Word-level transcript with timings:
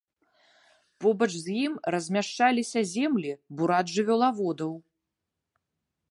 Побач 1.03 1.27
з 1.43 1.47
ім 1.65 1.73
размяшчаліся 1.95 2.79
зямлі 2.93 3.31
бурат-жывёлаводаў. 3.59 4.71